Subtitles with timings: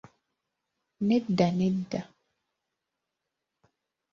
[1.09, 2.01] Nedda, nedda!